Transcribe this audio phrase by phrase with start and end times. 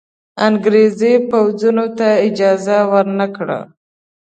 [0.47, 3.59] انګرېزي پوځونو ته اجازه ورنه کړه.